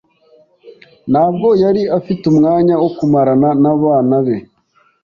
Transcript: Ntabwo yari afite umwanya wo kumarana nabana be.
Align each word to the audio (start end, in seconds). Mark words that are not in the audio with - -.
Ntabwo 1.11 1.47
yari 1.63 1.83
afite 1.97 2.23
umwanya 2.31 2.73
wo 2.81 2.89
kumarana 2.97 3.49
nabana 3.61 4.17
be. 4.25 4.37